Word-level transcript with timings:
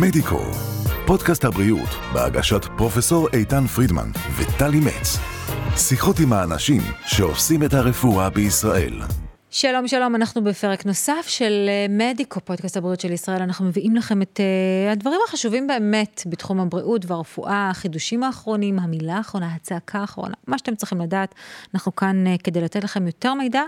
מדיקו, 0.00 0.40
פודקאסט 1.06 1.44
הבריאות 1.44 1.88
בהגשת 2.12 2.64
פרופסור 2.76 3.28
איתן 3.32 3.66
פרידמן 3.66 4.10
וטלי 4.36 4.80
מצ. 4.80 5.18
שיחות 5.76 6.16
עם 6.20 6.32
האנשים 6.32 6.82
שעושים 7.06 7.62
את 7.62 7.74
הרפואה 7.74 8.30
בישראל. 8.30 9.00
שלום 9.50 9.88
שלום, 9.88 10.14
אנחנו 10.14 10.44
בפרק 10.44 10.86
נוסף 10.86 11.24
של 11.26 11.66
אה, 11.68 11.86
מדיקו, 11.88 12.40
פודקאסט 12.40 12.76
הבריאות 12.76 13.00
של 13.00 13.12
ישראל. 13.12 13.42
אנחנו 13.42 13.64
מביאים 13.64 13.96
לכם 13.96 14.22
את 14.22 14.40
uh, 14.40 14.92
הדברים 14.92 15.20
החשובים 15.28 15.66
באמת 15.66 16.22
בתחום 16.26 16.60
הבריאות 16.60 17.10
והרפואה, 17.10 17.68
החידושים 17.70 18.22
האחרונים, 18.22 18.78
המילה 18.78 19.16
האחרונה, 19.16 19.54
הצעקה 19.54 19.98
האחרונה, 19.98 20.34
מה 20.46 20.58
שאתם 20.58 20.74
צריכים 20.74 21.00
לדעת. 21.00 21.34
אנחנו 21.74 21.96
כאן 21.96 22.24
uh, 22.26 22.42
כדי 22.44 22.60
לתת 22.60 22.84
לכם 22.84 23.06
יותר 23.06 23.34
מידע 23.34 23.62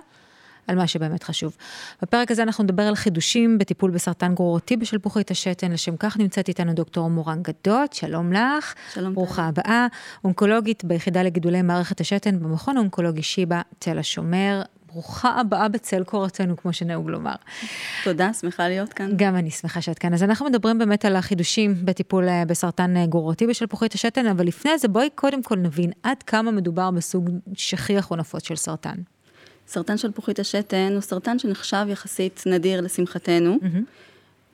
על 0.66 0.76
מה 0.76 0.86
שבאמת 0.86 1.22
חשוב. 1.22 1.56
בפרק 2.02 2.30
הזה 2.30 2.42
אנחנו 2.42 2.64
נדבר 2.64 2.82
על 2.82 2.94
חידושים 2.94 3.58
בטיפול 3.58 3.91
בסרטן 3.91 4.34
גרורותי 4.34 4.77
בשלפוחית 4.77 5.30
השתן, 5.30 5.72
לשם 5.72 5.96
כך 5.96 6.18
נמצאת 6.18 6.48
איתנו 6.48 6.72
דוקטור 6.72 7.10
מורן 7.10 7.42
גדות, 7.42 7.92
שלום 7.92 8.32
לך. 8.32 8.74
שלום. 8.95 9.14
ברוכה 9.14 9.46
הבאה, 9.46 9.86
אונקולוגית 10.24 10.84
ביחידה 10.84 11.22
לגידולי 11.22 11.62
מערכת 11.62 12.00
השתן 12.00 12.41
במכון 12.41 12.77
האונקולוגי 12.77 13.22
שיבא, 13.22 13.60
תל 13.78 13.98
השומר. 13.98 14.62
ברוכה 14.95 15.41
הבאה 15.41 15.69
בצל 15.69 16.05
קורתנו, 16.05 16.56
כמו 16.56 16.72
שנהוג 16.72 17.10
לומר. 17.10 17.34
תודה, 18.05 18.33
שמחה 18.33 18.69
להיות 18.69 18.92
כאן. 18.92 19.10
גם 19.16 19.36
אני 19.36 19.50
שמחה 19.50 19.80
שאת 19.80 19.98
כאן. 19.98 20.14
אז 20.14 20.22
אנחנו 20.22 20.46
מדברים 20.46 20.78
באמת 20.78 21.05
על 21.05 21.16
החידושים 21.16 21.74
בטיפול 21.84 22.28
אה, 22.28 22.44
בסרטן 22.44 22.96
אה, 22.96 23.06
גרורותי 23.06 23.46
בשלפוחית 23.46 23.94
השתן, 23.94 24.27
אבל 24.27 24.46
לפני 24.46 24.78
זה 24.78 24.88
בואי 24.88 25.08
קודם 25.14 25.42
כל 25.42 25.56
נבין 25.56 25.91
עד 26.02 26.22
כמה 26.22 26.50
מדובר 26.50 26.91
בסוג 26.91 27.30
שכיח 27.55 28.10
או 28.10 28.16
נפוץ 28.16 28.48
של 28.48 28.56
סרטן. 28.56 28.94
סרטן 29.68 29.96
שלפוחית 29.96 30.38
השתן 30.38 30.91
הוא 30.92 31.00
סרטן 31.00 31.38
שנחשב 31.38 31.86
יחסית 31.88 32.42
נדיר 32.46 32.80
לשמחתנו. 32.80 33.59
Mm-hmm. 33.62 34.05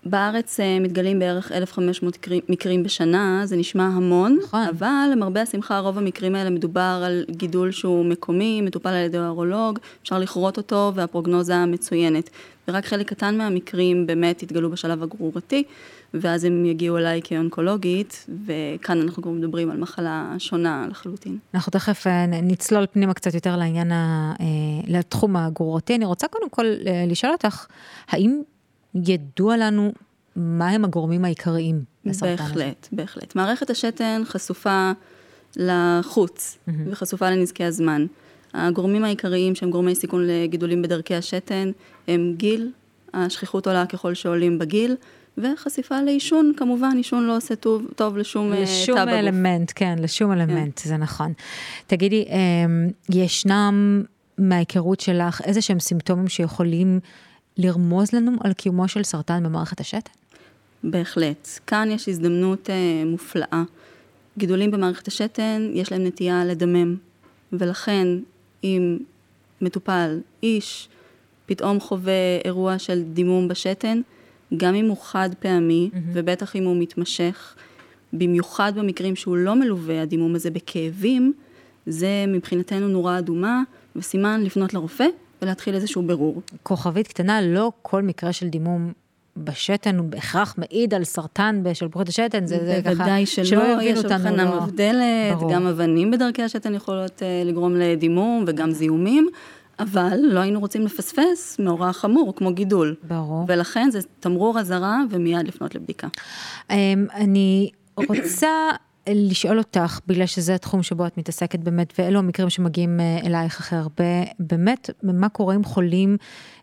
בארץ 0.04 0.60
אה, 0.60 0.80
מתגלים 0.80 1.18
בערך 1.18 1.52
1,500 1.52 2.18
מקרים 2.48 2.82
בשנה, 2.82 3.42
זה 3.44 3.56
נשמע 3.56 3.84
המון, 3.84 4.38
נכון. 4.42 4.66
אבל 4.78 5.08
למרבה 5.12 5.42
השמחה 5.42 5.78
רוב 5.78 5.98
המקרים 5.98 6.34
האלה 6.34 6.50
מדובר 6.50 7.02
על 7.06 7.24
גידול 7.30 7.70
שהוא 7.70 8.04
מקומי, 8.04 8.60
מטופל 8.60 8.88
על 8.88 9.04
ידי 9.04 9.18
האורולוג, 9.18 9.78
אפשר 10.02 10.18
לכרות 10.18 10.56
אותו 10.56 10.92
והפרוגנוזה 10.94 11.66
מצוינת. 11.66 12.30
ורק 12.68 12.86
חלק 12.86 13.08
קטן 13.08 13.38
מהמקרים 13.38 14.06
באמת 14.06 14.42
התגלו 14.42 14.70
בשלב 14.70 15.02
הגרורתי, 15.02 15.64
ואז 16.14 16.44
הם 16.44 16.64
יגיעו 16.64 16.98
אליי 16.98 17.20
כאונקולוגית, 17.24 18.26
וכאן 18.46 19.00
אנחנו 19.00 19.22
כבר 19.22 19.32
מדברים 19.32 19.70
על 19.70 19.76
מחלה 19.76 20.34
שונה 20.38 20.86
לחלוטין. 20.90 21.38
אנחנו 21.54 21.70
תכף 21.70 22.06
אה, 22.06 22.26
נצלול 22.26 22.86
פנימה 22.92 23.14
קצת 23.14 23.34
יותר 23.34 23.56
לעניין, 23.56 23.92
אה, 23.92 24.32
לתחום 24.90 25.36
הגרורתי. 25.36 25.94
אני 25.94 26.04
רוצה 26.04 26.28
קודם 26.28 26.50
כל 26.50 26.64
לשאול 27.06 27.32
אותך, 27.32 27.66
האם 28.08 28.42
ידוע 28.94 29.56
לנו 29.56 29.92
מהם 30.36 30.84
הגורמים 30.84 31.24
העיקריים 31.24 31.84
לסרטן 32.04 32.44
הזה. 32.44 32.54
בהחלט, 32.54 32.88
בהחלט. 32.92 33.36
מערכת 33.36 33.70
השתן 33.70 34.22
חשופה 34.24 34.92
לחוץ 35.56 36.58
mm-hmm. 36.58 36.72
וחשופה 36.86 37.30
לנזקי 37.30 37.64
הזמן. 37.64 38.06
הגורמים 38.54 39.04
העיקריים 39.04 39.54
שהם 39.54 39.70
גורמי 39.70 39.94
סיכון 39.94 40.26
לגידולים 40.26 40.82
בדרכי 40.82 41.14
השתן 41.14 41.70
הם 42.08 42.34
גיל, 42.36 42.70
השכיחות 43.14 43.66
עולה 43.66 43.86
ככל 43.86 44.14
שעולים 44.14 44.58
בגיל, 44.58 44.96
וחשיפה 45.38 46.00
לעישון, 46.00 46.52
כמובן, 46.56 46.96
עישון 46.96 47.26
לא 47.26 47.36
עושה 47.36 47.56
טוב, 47.56 47.82
טוב 47.96 48.16
לשום 48.16 48.50
תא 48.50 48.56
בגוף. 48.56 48.70
לשום 48.70 49.08
אלמנט, 49.08 49.72
כן, 49.74 49.98
לשום 49.98 50.32
אלמנט, 50.32 50.80
כן. 50.80 50.88
זה 50.88 50.96
נכון. 50.96 51.32
תגידי, 51.86 52.24
אמ, 52.28 52.90
ישנם 53.10 54.02
מההיכרות 54.40 55.00
שלך 55.00 55.40
איזה 55.44 55.62
שהם 55.62 55.80
סימפטומים 55.80 56.28
שיכולים 56.28 57.00
לרמוז 57.58 58.12
לנו 58.12 58.32
על 58.40 58.52
קיומו 58.52 58.88
של 58.88 59.02
סרטן 59.02 59.42
במערכת 59.42 59.80
השתן? 59.80 60.10
בהחלט. 60.84 61.48
כאן 61.66 61.88
יש 61.90 62.08
הזדמנות 62.08 62.70
אה, 62.70 63.02
מופלאה. 63.06 63.62
גידולים 64.38 64.70
במערכת 64.70 65.08
השתן, 65.08 65.70
יש 65.72 65.92
להם 65.92 66.04
נטייה 66.04 66.44
לדמם, 66.44 66.96
ולכן 67.52 68.08
אם 68.64 68.98
מטופל, 69.60 70.20
איש, 70.42 70.88
פתאום 71.46 71.80
חווה 71.80 72.12
אירוע 72.44 72.78
של 72.78 73.02
דימום 73.02 73.48
בשתן, 73.48 74.00
גם 74.56 74.74
אם 74.74 74.88
הוא 74.88 74.96
חד 75.02 75.30
פעמי, 75.38 75.90
mm-hmm. 75.92 75.98
ובטח 76.12 76.56
אם 76.56 76.64
הוא 76.64 76.76
מתמשך, 76.76 77.54
במיוחד 78.12 78.72
במקרים 78.76 79.16
שהוא 79.16 79.36
לא 79.36 79.54
מלווה, 79.54 80.02
הדימום 80.02 80.34
הזה 80.34 80.50
בכאבים, 80.50 81.32
זה 81.86 82.24
מבחינתנו 82.28 82.88
נורה 82.88 83.18
אדומה, 83.18 83.62
וסימן 83.96 84.40
לפנות 84.44 84.74
לרופא 84.74 85.06
ולהתחיל 85.42 85.74
איזשהו 85.74 86.02
בירור. 86.02 86.42
כוכבית 86.62 87.08
קטנה, 87.08 87.40
לא 87.40 87.72
כל 87.82 88.02
מקרה 88.02 88.32
של 88.32 88.48
דימום 88.48 88.92
בשתן 89.36 89.98
הוא 89.98 90.06
בהכרח 90.06 90.54
מעיד 90.58 90.94
על 90.94 91.04
סרטן 91.04 91.60
בשלפוחית 91.62 92.08
השתן, 92.08 92.46
זה, 92.46 92.58
זה 92.64 92.80
ככה, 92.84 92.94
בוודאי 92.94 93.26
שלא, 93.26 93.82
יש 93.82 94.04
הבחנה 94.04 94.44
לא... 94.44 94.60
מבדלת, 94.60 95.38
ברור. 95.38 95.52
גם 95.52 95.66
אבנים 95.66 96.10
בדרכי 96.10 96.42
השתן 96.42 96.74
יכולות 96.74 97.22
uh, 97.22 97.48
לגרום 97.48 97.76
לדימום 97.76 98.44
וגם 98.46 98.70
זיהומים. 98.70 99.28
אבל 99.78 100.18
לא 100.22 100.40
היינו 100.40 100.60
רוצים 100.60 100.84
לפספס 100.84 101.56
מאורע 101.58 101.92
חמור 101.92 102.36
כמו 102.36 102.54
גידול. 102.54 102.94
ברור. 103.02 103.44
ולכן 103.48 103.90
זה 103.90 103.98
תמרור 104.20 104.58
אזהרה 104.60 104.98
ומיד 105.10 105.48
לפנות 105.48 105.74
לבדיקה. 105.74 106.08
אמ, 106.70 107.06
אני 107.14 107.70
רוצה 107.96 108.70
לשאול 109.08 109.58
אותך, 109.58 110.00
בגלל 110.06 110.26
שזה 110.26 110.54
התחום 110.54 110.82
שבו 110.82 111.06
את 111.06 111.18
מתעסקת 111.18 111.58
באמת, 111.58 111.92
ואלו 111.98 112.18
המקרים 112.18 112.50
שמגיעים 112.50 113.00
אה, 113.00 113.18
אלייך 113.26 113.60
הכי 113.60 113.76
הרבה, 113.76 114.04
באמת, 114.38 114.90
מה 115.02 115.28
קורה 115.28 115.54
עם 115.54 115.64
חולים 115.64 116.16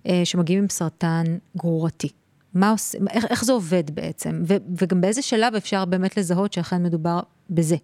אה, 0.07 0.21
שמגיעים 0.23 0.59
עם 0.59 0.69
סרטן 0.69 1.23
גרורתי? 1.57 2.09
מה 2.53 2.71
עושה, 2.71 2.97
איך, 3.09 3.25
איך 3.29 3.45
זה 3.45 3.51
עובד 3.53 3.83
בעצם? 3.95 4.41
ו, 4.47 4.55
וגם 4.77 5.01
באיזה 5.01 5.21
שלב 5.21 5.55
אפשר 5.55 5.85
באמת 5.85 6.17
לזהות 6.17 6.53
שאכן 6.53 6.83
מדובר 6.83 7.19
בזה? 7.49 7.75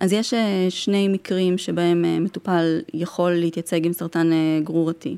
אז 0.00 0.12
יש 0.12 0.34
אה, 0.34 0.66
שני 0.70 1.08
מקרים 1.08 1.58
שבהם 1.58 2.24
מטופל 2.24 2.80
יכול 2.94 3.32
להתייצג 3.32 3.86
עם 3.86 3.92
סרטן 3.92 4.30
גרורתי. 4.64 5.16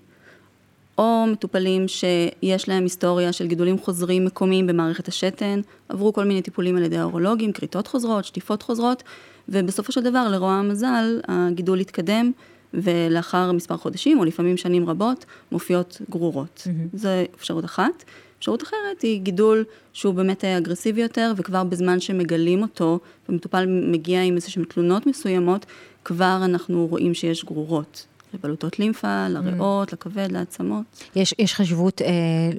או 0.98 1.24
מטופלים 1.32 1.88
שיש 1.88 2.68
להם 2.68 2.82
היסטוריה 2.82 3.32
של 3.32 3.46
גידולים 3.46 3.78
חוזרים 3.78 4.24
מקומיים 4.24 4.66
במערכת 4.66 5.08
השתן, 5.08 5.60
עברו 5.88 6.12
כל 6.12 6.24
מיני 6.24 6.42
טיפולים 6.42 6.76
על 6.76 6.82
ידי 6.82 6.98
האורולוגים, 6.98 7.52
כריתות 7.52 7.86
חוזרות, 7.86 8.24
שטיפות 8.24 8.62
חוזרות, 8.62 9.02
ובסופו 9.48 9.92
של 9.92 10.00
דבר, 10.00 10.28
לרוע 10.28 10.52
המזל, 10.52 11.20
הגידול 11.28 11.80
התקדם, 11.80 12.32
ולאחר 12.74 13.52
מספר 13.52 13.76
חודשים, 13.76 14.18
או 14.18 14.24
לפעמים 14.24 14.56
שנים 14.56 14.88
רבות, 14.88 15.24
מופיעות 15.52 16.00
גרורות. 16.10 16.66
Mm-hmm. 16.66 16.96
זו 16.96 17.08
אפשרות 17.34 17.64
אחת. 17.64 18.04
אפשרות 18.38 18.62
אחרת 18.62 19.02
היא 19.02 19.20
גידול 19.20 19.64
שהוא 19.92 20.14
באמת 20.14 20.44
אגרסיבי 20.44 21.00
יותר, 21.00 21.32
וכבר 21.36 21.64
בזמן 21.64 22.00
שמגלים 22.00 22.62
אותו, 22.62 22.98
ומטופל 23.28 23.66
מגיע 23.66 24.22
עם 24.22 24.34
איזשהן 24.34 24.64
תלונות 24.64 25.06
מסוימות, 25.06 25.66
כבר 26.04 26.40
אנחנו 26.44 26.86
רואים 26.86 27.14
שיש 27.14 27.44
גרורות. 27.44 28.06
לבלוטות 28.34 28.78
לימפה, 28.78 29.28
לריאות, 29.28 29.88
mm. 29.88 29.92
לכבד, 29.92 30.32
לעצמות. 30.32 30.84
יש, 31.16 31.34
יש 31.38 31.54
חשיבות 31.54 32.02
אה, 32.02 32.08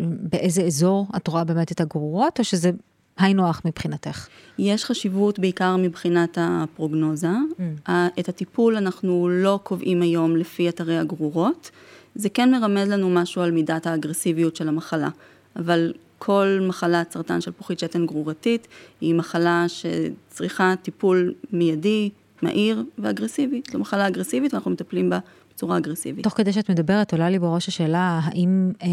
באיזה 0.01 0.61
אזור 0.61 1.07
את 1.15 1.27
רואה 1.27 1.43
באמת 1.43 1.71
את 1.71 1.81
הגרורות, 1.81 2.39
או 2.39 2.43
שזה 2.43 2.71
היינו 3.17 3.49
הך 3.49 3.61
מבחינתך? 3.65 4.27
יש 4.57 4.85
חשיבות 4.85 5.39
בעיקר 5.39 5.75
מבחינת 5.77 6.37
הפרוגנוזה. 6.41 7.27
Mm. 7.27 7.91
את 8.19 8.29
הטיפול 8.29 8.77
אנחנו 8.77 9.29
לא 9.29 9.59
קובעים 9.63 10.01
היום 10.01 10.37
לפי 10.37 10.69
אתרי 10.69 10.97
הגרורות. 10.97 11.71
זה 12.15 12.29
כן 12.29 12.51
מרמז 12.51 12.89
לנו 12.89 13.09
משהו 13.09 13.41
על 13.41 13.51
מידת 13.51 13.87
האגרסיביות 13.87 14.55
של 14.55 14.67
המחלה, 14.67 15.09
אבל 15.55 15.93
כל 16.17 16.59
מחלת 16.61 17.11
סרטן 17.11 17.41
של 17.41 17.51
פוחית 17.51 17.79
שתן 17.79 18.05
גרורתית 18.05 18.67
היא 19.01 19.15
מחלה 19.15 19.65
שצריכה 19.67 20.73
טיפול 20.81 21.33
מיידי, 21.51 22.09
מהיר 22.41 22.83
ואגרסיבי. 22.97 23.61
זו 23.71 23.79
מחלה 23.79 24.07
אגרסיבית 24.07 24.53
ואנחנו 24.53 24.71
מטפלים 24.71 25.09
בה 25.09 25.19
בצורה 25.59 25.77
אגרסיבית. 25.77 26.23
תוך 26.23 26.33
כדי 26.33 26.53
שאת 26.53 26.69
מדברת, 26.69 27.11
עולה 27.11 27.29
לי 27.29 27.39
בראש 27.39 27.67
השאלה, 27.67 28.19
האם 28.23 28.71
אה, 28.81 28.87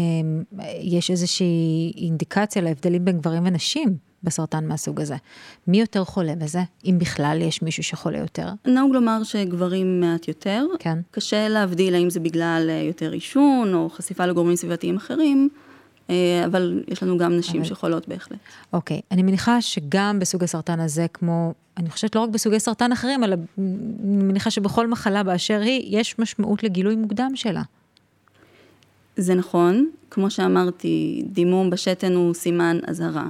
יש 0.81 1.11
איזושהי 1.11 1.93
אינדיקציה 1.97 2.61
להבדלים 2.61 3.05
בין 3.05 3.17
גברים 3.17 3.43
ונשים 3.45 3.97
בסרטן 4.23 4.67
מהסוג 4.67 5.01
הזה? 5.01 5.15
מי 5.67 5.79
יותר 5.79 6.03
חולה 6.03 6.35
בזה, 6.35 6.59
אם 6.85 6.95
בכלל 6.99 7.37
יש 7.41 7.61
מישהו 7.61 7.83
שחולה 7.83 8.17
יותר? 8.17 8.47
נהוג 8.65 8.93
לומר 8.93 9.23
שגברים 9.23 10.01
מעט 10.01 10.27
יותר. 10.27 10.65
כן. 10.79 10.99
קשה 11.11 11.47
להבדיל 11.47 11.95
האם 11.95 12.09
זה 12.09 12.19
בגלל 12.19 12.67
אה, 12.69 12.81
יותר 12.81 13.11
עישון 13.11 13.73
או 13.73 13.89
חשיפה 13.89 14.25
לגורמים 14.25 14.55
סביבתיים 14.55 14.95
אחרים. 14.95 15.49
אה, 16.09 16.45
אבל 16.45 16.83
יש 16.87 17.03
לנו 17.03 17.17
גם 17.17 17.37
נשים 17.37 17.61
אבל... 17.61 17.69
שחולות 17.69 18.07
בהחלט. 18.07 18.37
אוקיי, 18.73 19.01
אני 19.11 19.23
מניחה 19.23 19.61
שגם 19.61 20.19
בסוג 20.19 20.43
הסרטן 20.43 20.79
הזה, 20.79 21.05
כמו, 21.13 21.53
אני 21.77 21.89
חושבת 21.89 22.15
לא 22.15 22.21
רק 22.21 22.29
בסוגי 22.29 22.59
סרטן 22.59 22.91
אחרים, 22.91 23.23
אלא 23.23 23.35
אני 23.57 24.23
מניחה 24.23 24.51
שבכל 24.51 24.87
מחלה 24.87 25.23
באשר 25.23 25.59
היא, 25.59 25.99
יש 25.99 26.19
משמעות 26.19 26.63
לגילוי 26.63 26.95
מוקדם 26.95 27.31
שלה. 27.35 27.61
זה 29.17 29.35
נכון, 29.35 29.89
כמו 30.11 30.29
שאמרתי, 30.29 31.23
דימום 31.25 31.69
בשתן 31.69 32.13
הוא 32.13 32.33
סימן 32.33 32.79
אזהרה. 32.87 33.25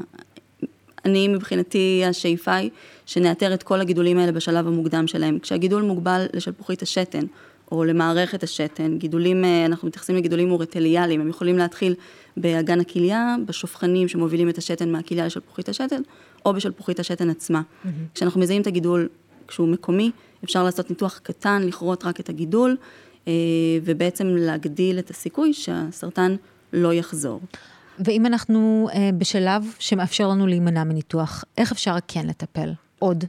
אני 1.05 1.27
מבחינתי 1.27 2.03
השאיפה 2.05 2.53
היא 2.53 2.69
שנאתר 3.05 3.53
את 3.53 3.63
כל 3.63 3.81
הגידולים 3.81 4.17
האלה 4.17 4.31
בשלב 4.31 4.67
המוקדם 4.67 5.07
שלהם. 5.07 5.39
כשהגידול 5.39 5.81
מוגבל 5.81 6.25
לשלפוחית 6.33 6.81
השתן, 6.81 7.25
או 7.71 7.83
למערכת 7.83 8.43
השתן. 8.43 8.97
גידולים, 8.97 9.45
אה, 9.45 9.65
אנחנו 9.65 9.87
מתייחסים 9.87 10.15
לגידולים 10.15 10.51
אורטליאליים, 10.51 11.21
הם 11.21 11.29
יכולים 11.29 11.57
להתחיל 11.57 11.95
באגן 12.37 12.79
הכליה, 12.79 13.35
בשופכנים 13.45 14.07
שמובילים 14.07 14.49
את 14.49 14.57
השתן 14.57 14.91
מהכליה 14.91 15.25
לשלפוחית 15.25 15.69
השתן, 15.69 16.01
או 16.45 16.53
בשלפוחית 16.53 16.99
השתן 16.99 17.29
עצמה. 17.29 17.61
Mm-hmm. 17.61 17.87
כשאנחנו 18.13 18.41
מזהים 18.41 18.61
את 18.61 18.67
הגידול 18.67 19.09
כשהוא 19.47 19.67
מקומי, 19.67 20.11
אפשר 20.43 20.63
לעשות 20.63 20.89
ניתוח 20.89 21.19
קטן, 21.23 21.61
לכרות 21.63 22.05
רק 22.05 22.19
את 22.19 22.29
הגידול, 22.29 22.77
אה, 23.27 23.33
ובעצם 23.83 24.27
להגדיל 24.27 24.99
את 24.99 25.09
הסיכוי 25.09 25.53
שהסרטן 25.53 26.35
לא 26.73 26.93
יחזור. 26.93 27.41
ואם 27.99 28.25
אנחנו 28.25 28.87
אה, 28.93 29.09
בשלב 29.17 29.63
שמאפשר 29.79 30.27
לנו 30.27 30.47
להימנע 30.47 30.83
מניתוח, 30.83 31.43
איך 31.57 31.71
אפשר 31.71 31.95
כן 32.07 32.27
לטפל? 32.27 32.69
עוד? 32.99 33.23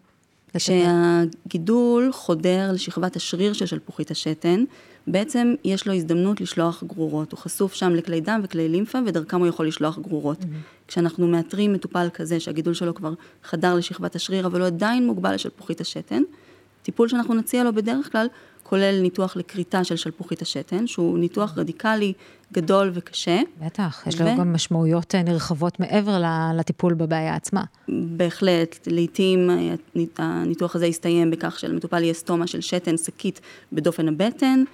כשהגידול 0.59 2.13
חודר 2.13 2.73
לשכבת 2.73 3.17
השריר 3.17 3.53
של 3.53 3.67
שלפוחית 3.67 4.11
השתן, 4.11 4.65
בעצם 5.07 5.55
יש 5.65 5.87
לו 5.87 5.95
הזדמנות 5.95 6.41
לשלוח 6.41 6.85
גרורות. 6.85 7.33
הוא 7.33 7.39
חשוף 7.39 7.75
שם 7.75 7.95
לכלי 7.95 8.21
דם 8.21 8.41
וכלי 8.45 8.69
לימפה, 8.69 8.99
ודרכם 9.07 9.39
הוא 9.39 9.47
יכול 9.47 9.67
לשלוח 9.67 9.99
גרורות. 9.99 10.43
Mm-hmm. 10.43 10.89
כשאנחנו 10.89 11.29
מאתרים 11.29 11.73
מטופל 11.73 12.09
כזה 12.15 12.41
שהגידול 12.41 12.75
שלו 12.75 12.95
כבר 12.95 13.13
חדר 13.45 13.75
לשכבת 13.75 14.17
השריר, 14.17 14.47
אבל 14.47 14.61
הוא 14.61 14.67
עדיין 14.67 15.07
מוגבל 15.07 15.35
לשלפוחית 15.35 15.81
השתן, 15.81 16.23
טיפול 16.89 17.09
שאנחנו 17.09 17.35
נציע 17.35 17.65
לו 17.65 17.73
בדרך 17.73 18.13
כלל 18.13 18.27
כולל 18.63 19.01
ניתוח 19.03 19.37
לכריתה 19.37 19.85
של 19.85 19.97
שלפוחית 19.97 20.43
השתן, 20.43 20.87
שהוא 20.87 21.19
ניתוח 21.19 21.59
רדיקלי 21.59 22.13
גדול 22.53 22.91
וקשה. 22.95 23.41
בטח, 23.67 24.05
יש 24.07 24.21
ו... 24.21 24.25
לו 24.25 24.37
גם 24.39 24.53
משמעויות 24.53 25.15
אה, 25.15 25.23
נרחבות 25.23 25.81
מעבר 25.81 26.23
לטיפול 26.55 26.95
בבעיה 26.95 27.35
עצמה. 27.35 27.65
בהחלט, 27.89 28.89
לעתים 28.91 29.51
אה, 29.51 29.75
הניתוח 30.19 30.77
הזה 30.77 30.87
יסתיים 30.87 31.31
בכך 31.31 31.59
שלמטופל 31.59 32.03
יהיה 32.03 32.15
סטומה 32.15 32.47
של 32.47 32.61
שתן 32.61 32.97
שקית 32.97 33.41
בדופן 33.73 34.09
הבטן, 34.09 34.65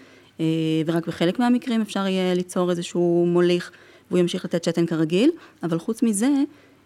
אה, 0.40 0.44
ורק 0.86 1.06
בחלק 1.06 1.38
מהמקרים 1.38 1.80
אפשר 1.80 2.06
יהיה 2.06 2.34
ליצור 2.34 2.70
איזשהו 2.70 3.26
מוליך 3.28 3.70
והוא 4.10 4.18
ימשיך 4.18 4.44
לתת 4.44 4.64
שתן 4.64 4.86
כרגיל, 4.86 5.30
אבל 5.62 5.78
חוץ 5.78 6.02
מזה, 6.02 6.30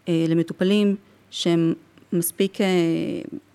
למטופלים 0.08 0.96
שהם 1.30 1.74
מספיק 2.12 2.60
אה, 2.60 2.66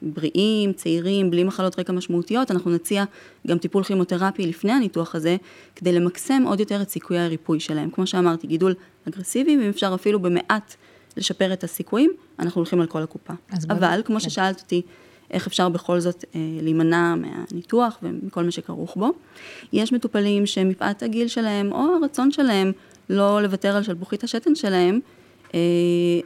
בריאים, 0.01 0.73
צעירים, 0.73 1.31
בלי 1.31 1.44
מחלות 1.44 1.79
רקע 1.79 1.94
משמעותיות, 1.94 2.51
אנחנו 2.51 2.71
נציע 2.71 3.03
גם 3.47 3.57
טיפול 3.57 3.83
כימותרפי 3.83 4.47
לפני 4.47 4.71
הניתוח 4.71 5.15
הזה, 5.15 5.38
כדי 5.75 5.91
למקסם 5.91 6.44
עוד 6.47 6.59
יותר 6.59 6.81
את 6.81 6.89
סיכויי 6.89 7.19
הריפוי 7.19 7.59
שלהם. 7.59 7.89
כמו 7.89 8.07
שאמרתי, 8.07 8.47
גידול 8.47 8.73
אגרסיבי, 9.07 9.57
ואם 9.57 9.69
אפשר 9.69 9.91
אפילו 9.95 10.19
במעט 10.19 10.75
לשפר 11.17 11.53
את 11.53 11.63
הסיכויים, 11.63 12.11
אנחנו 12.39 12.59
הולכים 12.59 12.81
על 12.81 12.88
כל 12.88 13.03
הקופה. 13.03 13.33
אבל, 13.69 14.01
כמו 14.05 14.19
כן. 14.19 14.29
ששאלת 14.29 14.61
אותי, 14.61 14.81
איך 15.31 15.47
אפשר 15.47 15.69
בכל 15.69 15.99
זאת 15.99 16.25
אה, 16.35 16.39
להימנע 16.61 17.15
מהניתוח 17.15 17.97
ומכל 18.03 18.44
מה 18.44 18.51
שכרוך 18.51 18.95
בו. 18.97 19.11
יש 19.73 19.94
מטופלים 19.94 20.45
שמפאת 20.45 21.03
הגיל 21.03 21.27
שלהם, 21.27 21.71
או 21.71 21.79
הרצון 21.79 22.31
שלהם 22.31 22.71
לא 23.09 23.41
לוותר 23.41 23.75
על 23.75 23.83
שלפוחית 23.83 24.23
השתן 24.23 24.56
שלהם, 24.56 24.99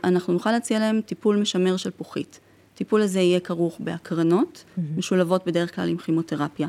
אנחנו 0.03 0.33
נוכל 0.33 0.51
להציע 0.51 0.79
להם 0.79 1.01
טיפול 1.01 1.37
משמר 1.37 1.77
של 1.77 1.91
פוחית. 1.91 2.39
הטיפול 2.73 3.01
הזה 3.01 3.19
יהיה 3.19 3.39
כרוך 3.39 3.77
בהקרנות, 3.79 4.63
mm-hmm. 4.63 4.81
משולבות 4.97 5.47
בדרך 5.47 5.75
כלל 5.75 5.89
עם 5.89 5.97
כימותרפיה. 5.97 6.67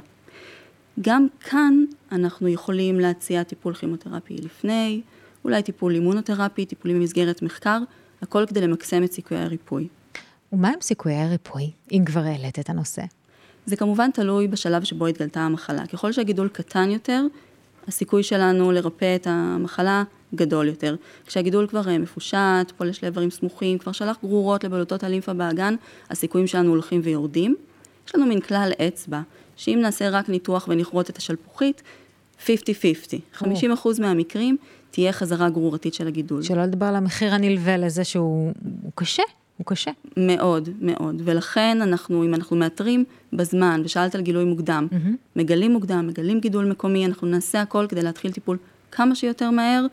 גם 1.00 1.26
כאן 1.40 1.84
אנחנו 2.12 2.49
יכולים 2.49 3.00
להציע 3.00 3.43
טיפול 3.43 3.75
כימותרפי 3.75 4.37
לפני, 4.37 5.00
אולי 5.44 5.62
טיפול 5.62 5.94
אימונותרפי, 5.94 6.66
טיפולים 6.66 7.00
במסגרת 7.00 7.43
מחקר, 7.43 7.78
הכל 8.22 8.44
כדי 8.46 8.61
למקסם 8.61 9.04
את 9.04 9.12
סיכויי 9.12 9.40
הריפוי. 9.40 9.88
ומה 10.52 10.69
הם 10.69 10.81
סיכויי 10.81 11.16
הריפוי, 11.16 11.70
אם 11.93 12.02
כבר 12.06 12.20
העלית 12.20 12.58
את 12.58 12.70
הנושא? 12.70 13.02
זה 13.66 13.76
כמובן 13.76 14.11
תלוי 14.11 14.49
בשלב 14.49 14.84
שבו 14.84 15.06
התגלתה 15.06 15.40
המחלה. 15.40 15.87
ככל 15.87 16.12
שהגידול 16.12 16.49
קטן 16.49 16.90
יותר, 16.90 17.22
הסיכוי 17.88 18.23
שלנו 18.23 18.73
לרפא 18.73 19.17
את 19.17 19.26
המחלה 19.31 20.05
גדול 20.35 20.67
יותר. 20.67 20.96
כשהגידול 21.26 21.67
כבר 21.67 21.88
אה, 21.88 21.99
מפושט, 21.99 22.73
פולש 22.76 23.02
לאיברים 23.02 23.31
סמוכים, 23.31 23.79
כבר 23.79 23.93
שלח 23.93 24.17
גרורות 24.23 24.64
לבלוטות 24.64 25.05
הלימפה 25.05 25.32
באגן, 25.32 25.75
הסיכויים 26.11 26.46
שלנו 26.46 26.70
הולכים 26.70 27.00
ויורדים. 27.05 27.56
יש 28.08 28.14
לנו 28.14 28.26
מין 28.26 28.40
כלל 28.40 28.73
אצבע, 28.88 29.20
שאם 29.56 29.79
נעשה 29.82 30.08
רק 30.11 30.29
ניתוח 30.29 30.69
ונכרות 30.69 31.11
את 31.11 31.17
השלפוחית, 31.17 31.82
50-50. 32.46 32.49
50 33.32 33.73
אחוז 33.73 34.00
מהמקרים 34.00 34.56
תהיה 34.90 35.12
חזרה 35.12 35.50
גרורתית 35.50 35.94
של 35.94 36.06
הגידול. 36.06 36.43
שלא 36.43 36.62
לדבר 36.62 36.87
על 36.87 36.96
המחיר 36.96 37.35
הנלווה 37.35 37.76
לזה 37.76 38.05
שהוא 38.05 38.52
קשה. 38.94 39.23
הוא 39.58 39.66
קשה. 39.66 39.90
מאוד, 40.16 40.69
מאוד. 40.81 41.22
ולכן 41.25 41.78
אנחנו, 41.82 42.25
אם 42.25 42.34
אנחנו 42.34 42.56
מאתרים 42.56 43.05
בזמן, 43.32 43.82
ושאלת 43.84 44.14
על 44.14 44.20
גילוי 44.20 44.44
מוקדם, 44.44 44.87
mm-hmm. 44.90 45.37
מגלים 45.37 45.72
מוקדם, 45.72 46.06
מגלים 46.06 46.40
גידול 46.40 46.64
מקומי, 46.64 47.06
אנחנו 47.06 47.26
נעשה 47.26 47.60
הכל 47.60 47.87
כדי 47.88 48.02
להתחיל 48.02 48.32
טיפול 48.32 48.56
כמה 48.93 49.14
שיותר 49.14 49.50
מהר, 49.50 49.87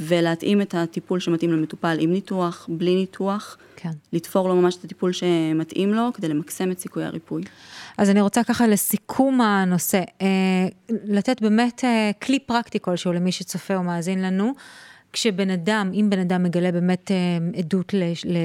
ולהתאים 0.00 0.62
את 0.62 0.74
הטיפול 0.74 1.20
שמתאים 1.20 1.52
למטופל 1.52 1.96
עם 2.00 2.12
ניתוח, 2.12 2.68
בלי 2.72 2.94
ניתוח, 2.94 3.56
כן. 3.76 3.90
לתפור 4.12 4.48
לו 4.48 4.56
ממש 4.56 4.76
את 4.76 4.84
הטיפול 4.84 5.12
שמתאים 5.12 5.94
לו, 5.94 6.10
כדי 6.14 6.28
למקסם 6.28 6.70
את 6.70 6.78
סיכויי 6.78 7.06
הריפוי. 7.06 7.42
אז 7.98 8.10
אני 8.10 8.20
רוצה 8.20 8.44
ככה 8.44 8.66
לסיכום 8.66 9.40
הנושא, 9.40 10.02
אה, 10.22 10.26
לתת 10.88 11.40
באמת 11.40 11.84
אה, 11.84 12.10
כלי 12.22 12.38
פרקטי 12.38 12.78
כלשהו 12.80 13.12
למי 13.12 13.32
שצופה 13.32 13.76
או 13.76 13.82
מאזין 13.82 14.22
לנו. 14.22 14.54
כשבן 15.12 15.50
אדם, 15.50 15.90
אם 15.94 16.10
בן 16.10 16.18
אדם 16.18 16.42
מגלה 16.42 16.72
באמת 16.72 17.10
אה, 17.10 17.58
עדות 17.58 17.94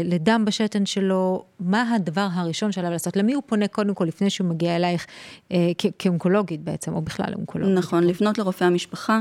לדם 0.04 0.44
בשתן 0.48 0.86
שלו, 0.86 1.44
מה 1.60 1.96
הדבר 1.96 2.28
הראשון 2.34 2.72
שעליו 2.72 2.92
לעשות? 2.92 3.18
למי 3.18 3.34
הוא 3.34 3.44
פונה 3.46 3.68
קודם 3.68 3.94
כל 3.94 4.06
לפני 4.06 4.30
שהוא 4.30 4.48
מגיע 4.48 4.76
אלייך 4.76 5.06
אה, 5.52 5.72
כאונקולוגית 6.00 6.64
בעצם, 6.64 6.94
או 6.94 7.02
בכלל 7.02 7.34
אונקולוגית? 7.36 7.78
נכון, 7.78 8.04
לפנות 8.04 8.38
לרופא 8.38 8.64
המשפחה, 8.64 9.20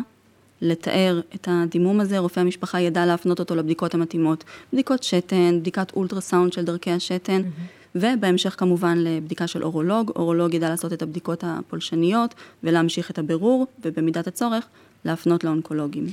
לתאר 0.60 1.20
את 1.34 1.48
הדימום 1.50 2.00
הזה, 2.00 2.18
רופא 2.18 2.40
המשפחה 2.40 2.80
ידע 2.80 3.06
להפנות 3.06 3.38
אותו 3.40 3.56
לבדיקות 3.56 3.94
המתאימות. 3.94 4.44
בדיקות 4.72 5.02
שתן, 5.02 5.58
בדיקת 5.60 5.92
אולטרסאונד 5.96 6.52
של 6.52 6.64
דרכי 6.64 6.90
השתן, 6.90 7.40
mm-hmm. 7.40 7.94
ובהמשך 7.94 8.54
כמובן 8.58 8.98
לבדיקה 8.98 9.46
של 9.46 9.64
אורולוג. 9.64 10.12
אורולוג 10.16 10.54
ידע 10.54 10.68
לעשות 10.68 10.92
את 10.92 11.02
הבדיקות 11.02 11.44
הפולשניות 11.46 12.34
ולהמשיך 12.62 13.10
את 13.10 13.18
הבירור, 13.18 13.66
ובמידת 13.84 14.26
הצורך, 14.26 14.66
להפנות 15.04 15.44
לאונקולוגים. 15.44 16.06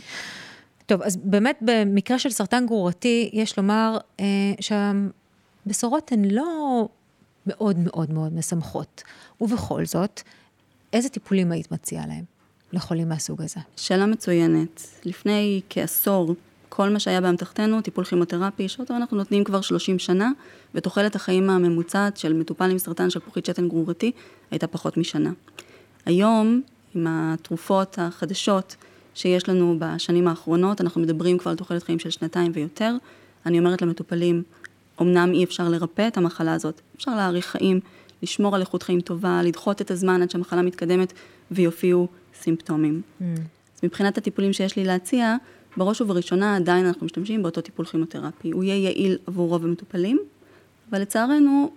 טוב, 0.86 1.02
אז 1.02 1.18
באמת 1.18 1.58
במקרה 1.62 2.20
של 2.20 2.30
סרטן 2.30 2.66
גרורתי, 2.66 3.30
יש 3.34 3.58
לומר 3.58 3.98
אה, 4.20 4.26
שהבשורות 4.60 6.12
הן 6.12 6.26
לא 6.26 6.88
מאוד 7.48 7.80
מאוד 7.80 8.12
מאוד 8.12 8.34
משמחות. 8.34 9.04
ובכל 9.42 9.86
זאת, 9.86 10.22
איזה 10.94 11.10
טיפולים 11.10 11.52
היית 11.52 11.72
מציעה 11.72 12.08
להם 12.08 12.24
לחולים 12.74 13.10
מהסוג 13.10 13.42
הזה? 13.42 13.60
שאלה 13.76 14.06
מצוינת. 14.06 14.82
לפני 15.06 15.62
כעשור, 15.70 16.36
כל 16.70 16.90
מה 16.90 17.00
שהיה 17.00 17.22
באמתחתנו, 17.22 17.82
טיפול 17.82 18.06
כימותרפי, 18.06 18.68
שאותו 18.70 18.96
אנחנו 18.96 19.18
נותנים 19.18 19.44
כבר 19.44 19.62
30 19.62 20.00
שנה, 20.00 20.32
ותוחלת 20.76 21.16
החיים 21.16 21.50
הממוצעת 21.50 22.18
של 22.18 22.34
מטופל 22.34 22.72
עם 22.72 22.78
סרטן 22.78 23.10
של 23.10 23.20
פוחית 23.20 23.46
שתן 23.46 23.68
גרורתי 23.68 24.12
הייתה 24.52 24.68
פחות 24.68 24.98
משנה. 24.98 25.32
היום, 26.06 26.62
עם 26.96 27.08
התרופות 27.10 28.00
החדשות, 28.00 28.76
שיש 29.16 29.50
לנו 29.50 29.76
בשנים 29.80 30.28
האחרונות, 30.28 30.82
אנחנו 30.82 31.02
מדברים 31.02 31.38
כבר 31.38 31.52
על 31.52 31.58
תוחלת 31.58 31.84
חיים 31.84 32.00
של 32.00 32.10
שנתיים 32.10 32.52
ויותר. 32.56 32.96
אני 33.46 33.60
אומרת 33.60 33.82
למטופלים, 33.82 34.44
אמנם 35.02 35.32
אי 35.34 35.44
אפשר 35.44 35.70
לרפא 35.70 36.08
את 36.08 36.18
המחלה 36.18 36.54
הזאת, 36.54 36.82
אפשר 36.96 37.16
להאריך 37.16 37.46
חיים, 37.46 37.80
לשמור 38.24 38.56
על 38.56 38.62
איכות 38.62 38.84
חיים 38.84 39.02
טובה, 39.02 39.42
לדחות 39.44 39.82
את 39.82 39.92
הזמן 39.92 40.22
עד 40.22 40.32
שהמחלה 40.32 40.62
מתקדמת 40.62 41.14
ויופיעו 41.52 42.08
סימפטומים. 42.42 43.02
Mm. 43.22 43.24
אז 43.76 43.80
מבחינת 43.84 44.18
הטיפולים 44.18 44.54
שיש 44.54 44.76
לי 44.76 44.86
להציע, 44.86 45.36
בראש 45.78 46.02
ובראשונה 46.02 46.56
עדיין 46.56 46.86
אנחנו 46.86 47.06
משתמשים 47.06 47.44
באותו 47.44 47.62
טיפול 47.62 47.86
כימותרפי. 47.86 48.52
הוא 48.52 48.64
יהיה 48.64 48.84
יעיל 48.84 49.18
עבור 49.28 49.50
רוב 49.50 49.66
המטופלים, 49.66 50.20
אבל 50.90 51.02
לצערנו, 51.02 51.72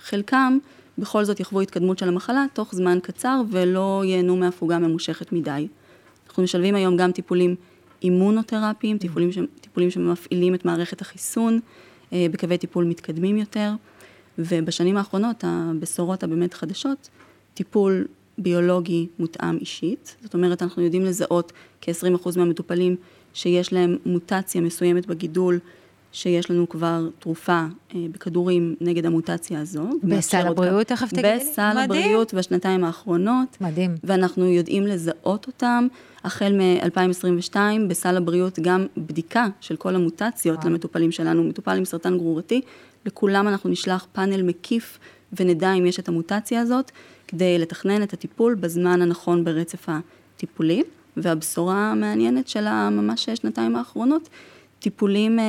חלקם 0.00 0.58
בכל 0.98 1.24
זאת 1.24 1.40
יחוו 1.40 1.60
התקדמות 1.60 1.98
של 1.98 2.08
המחלה 2.08 2.46
תוך 2.52 2.74
זמן 2.74 2.98
קצר 3.02 3.40
ולא 3.50 4.02
ייהנו 4.04 4.36
מהפוגה 4.36 4.78
ממושכת 4.78 5.32
מדי. 5.32 5.68
אנחנו 6.38 6.44
משלבים 6.44 6.74
היום 6.74 6.96
גם 6.96 7.12
טיפולים 7.12 7.54
אימונותרפיים, 8.02 8.98
טיפולים, 8.98 9.32
ש... 9.32 9.38
טיפולים 9.60 9.90
שמפעילים 9.90 10.54
את 10.54 10.64
מערכת 10.64 11.00
החיסון 11.00 11.60
אה, 12.12 12.26
בקווי 12.30 12.58
טיפול 12.58 12.84
מתקדמים 12.84 13.36
יותר, 13.36 13.72
ובשנים 14.38 14.96
האחרונות 14.96 15.44
הבשורות 15.46 16.22
הבאמת 16.22 16.54
חדשות, 16.54 17.08
טיפול 17.54 18.06
ביולוגי 18.38 19.06
מותאם 19.18 19.56
אישית, 19.58 20.16
זאת 20.22 20.34
אומרת 20.34 20.62
אנחנו 20.62 20.82
יודעים 20.82 21.04
לזהות 21.04 21.52
כ-20% 21.80 22.38
מהמטופלים 22.38 22.96
שיש 23.34 23.72
להם 23.72 23.96
מוטציה 24.06 24.60
מסוימת 24.60 25.06
בגידול 25.06 25.58
שיש 26.12 26.50
לנו 26.50 26.68
כבר 26.68 27.08
תרופה 27.18 27.52
אה, 27.94 28.06
בכדורים 28.12 28.74
נגד 28.80 29.06
המוטציה 29.06 29.60
הזו. 29.60 29.88
בסל 30.02 30.46
הבריאות, 30.46 30.86
תכף 30.86 31.10
תגידי 31.10 31.34
לי. 31.34 31.40
בסל 31.40 31.72
מדהים. 31.72 32.02
הבריאות 32.02 32.34
בשנתיים 32.34 32.84
האחרונות. 32.84 33.56
מדהים. 33.60 33.94
ואנחנו 34.04 34.46
יודעים 34.46 34.86
לזהות 34.86 35.46
אותם. 35.46 35.86
החל 36.24 36.52
מ-2022 36.52 37.56
בסל 37.88 38.16
הבריאות 38.16 38.58
גם 38.58 38.86
בדיקה 38.96 39.46
של 39.60 39.76
כל 39.76 39.94
המוטציות 39.94 40.58
וואו. 40.58 40.70
למטופלים 40.70 41.12
שלנו, 41.12 41.44
מטופל 41.44 41.76
עם 41.76 41.84
סרטן 41.84 42.18
גרורתי, 42.18 42.60
לכולם 43.06 43.48
אנחנו 43.48 43.70
נשלח 43.70 44.06
פאנל 44.12 44.42
מקיף 44.42 44.98
ונדע 45.40 45.72
אם 45.72 45.86
יש 45.86 45.98
את 45.98 46.08
המוטציה 46.08 46.60
הזאת, 46.60 46.90
כדי 47.28 47.58
לתכנן 47.58 48.02
את 48.02 48.12
הטיפול 48.12 48.54
בזמן 48.54 49.02
הנכון 49.02 49.44
ברצף 49.44 49.86
הטיפולי. 49.88 50.82
והבשורה 51.22 51.90
המעניינת 51.90 52.48
של 52.48 52.66
הממש 52.66 53.28
שנתיים 53.30 53.76
האחרונות, 53.76 54.28
טיפולים 54.80 55.38
אה, 55.38 55.44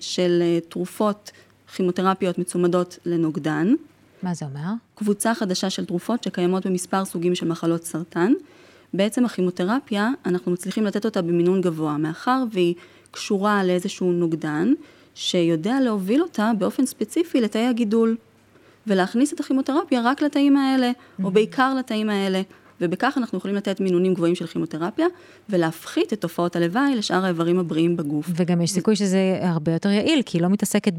של 0.00 0.42
אה, 0.42 0.58
תרופות 0.68 1.30
כימותרפיות 1.74 2.38
מצומדות 2.38 2.98
לנוגדן. 3.06 3.74
מה 4.22 4.34
זה 4.34 4.46
אומר? 4.46 4.70
קבוצה 4.94 5.34
חדשה 5.34 5.70
של 5.70 5.84
תרופות 5.84 6.24
שקיימות 6.24 6.66
במספר 6.66 7.04
סוגים 7.04 7.34
של 7.34 7.48
מחלות 7.48 7.84
סרטן. 7.84 8.32
בעצם 8.94 9.24
הכימותרפיה, 9.24 10.10
אנחנו 10.26 10.52
מצליחים 10.52 10.84
לתת 10.84 11.04
אותה 11.04 11.22
במינון 11.22 11.60
גבוה, 11.60 11.96
מאחר 11.96 12.44
והיא 12.52 12.74
קשורה 13.10 13.64
לאיזשהו 13.64 14.12
נוגדן, 14.12 14.72
שיודע 15.14 15.80
להוביל 15.80 16.22
אותה 16.22 16.50
באופן 16.58 16.86
ספציפי 16.86 17.40
לתאי 17.40 17.66
הגידול, 17.66 18.16
ולהכניס 18.86 19.32
את 19.32 19.40
הכימותרפיה 19.40 20.00
רק 20.04 20.22
לתאים 20.22 20.56
האלה, 20.56 20.90
או 21.24 21.30
בעיקר 21.30 21.74
לתאים 21.74 22.10
האלה. 22.10 22.42
ובכך 22.80 23.14
אנחנו 23.16 23.38
יכולים 23.38 23.56
לתת 23.56 23.80
מינונים 23.80 24.14
גבוהים 24.14 24.34
של 24.34 24.46
כימותרפיה, 24.46 25.06
ולהפחית 25.48 26.12
את 26.12 26.20
תופעות 26.20 26.56
הלוואי 26.56 26.96
לשאר 26.96 27.24
האיברים 27.24 27.58
הבריאים 27.58 27.96
בגוף. 27.96 28.26
וגם 28.36 28.60
יש 28.60 28.70
סיכוי 28.70 28.96
שזה 28.96 29.38
הרבה 29.42 29.72
יותר 29.72 29.88
יעיל, 29.88 30.22
כי 30.26 30.38
היא 30.38 30.42
לא 30.42 30.48
מתעסקת 30.48 30.92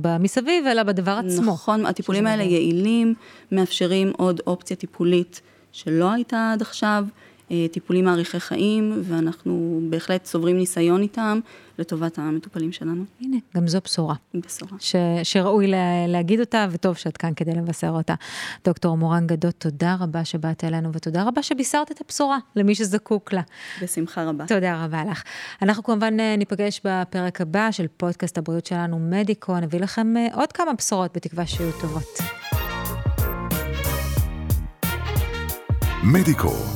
במסביב, 0.00 0.66
אלא 0.66 0.82
בדבר 0.82 1.20
עצמו. 1.26 1.52
נכון, 1.52 1.86
הטיפולים 1.86 2.26
האלה 2.26 2.42
יעילים, 2.42 3.14
מאפשרים 3.52 4.12
עוד 4.16 4.40
אופציה 4.46 4.76
טיפולית 4.76 5.40
שלא 5.72 6.12
הייתה 6.12 6.50
עד 6.52 6.62
עכשיו. 6.62 7.04
אה, 7.50 7.66
טיפולים 7.72 8.04
מאריכי 8.04 8.40
חיים, 8.40 9.02
ואנחנו 9.04 9.80
בהחלט 9.90 10.24
צוברים 10.24 10.56
ניסיון 10.56 11.02
איתם 11.02 11.40
לטובת 11.78 12.18
המטופלים 12.18 12.72
שלנו. 12.72 13.04
הנה, 13.20 13.36
גם 13.56 13.68
זו 13.68 13.78
בשורה. 13.84 14.14
בשורה. 14.34 14.72
ש, 14.80 14.96
שראוי 15.22 15.66
לה, 15.66 16.06
להגיד 16.08 16.40
אותה, 16.40 16.66
וטוב 16.70 16.96
שאת 16.96 17.16
כאן 17.16 17.34
כדי 17.36 17.54
לבשר 17.54 17.90
אותה. 17.90 18.14
דוקטור 18.64 18.96
מורן 18.96 19.26
גדות, 19.26 19.54
תודה 19.58 19.96
רבה 20.00 20.24
שבאת 20.24 20.64
אלינו, 20.64 20.92
ותודה 20.92 21.22
רבה 21.22 21.42
שבישרת 21.42 21.90
את 21.90 22.00
הבשורה 22.00 22.38
למי 22.56 22.74
שזקוק 22.74 23.32
לה. 23.32 23.42
בשמחה 23.82 24.24
רבה. 24.24 24.44
תודה 24.46 24.84
רבה 24.84 25.04
לך. 25.10 25.22
אנחנו 25.62 25.82
כמובן 25.82 26.20
אה, 26.20 26.36
ניפגש 26.36 26.80
בפרק 26.84 27.40
הבא 27.40 27.70
של 27.70 27.86
פודקאסט 27.96 28.38
הבריאות 28.38 28.66
שלנו, 28.66 28.98
מדיקו, 28.98 29.60
נביא 29.60 29.80
לכם 29.80 30.16
אה, 30.16 30.26
עוד 30.34 30.52
כמה 30.52 30.72
בשורות, 30.72 31.10
בתקווה 31.16 31.46
שיהיו 31.46 31.72
טובות. 31.80 32.18
מדיקו 36.04 36.75